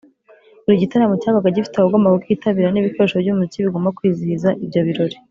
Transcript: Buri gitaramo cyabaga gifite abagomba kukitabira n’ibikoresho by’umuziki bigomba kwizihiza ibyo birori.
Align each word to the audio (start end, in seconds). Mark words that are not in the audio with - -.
Buri 0.63 0.81
gitaramo 0.83 1.15
cyabaga 1.21 1.53
gifite 1.55 1.75
abagomba 1.77 2.13
kukitabira 2.21 2.69
n’ibikoresho 2.71 3.15
by’umuziki 3.23 3.65
bigomba 3.65 3.95
kwizihiza 3.97 4.49
ibyo 4.65 4.81
birori. 4.87 5.17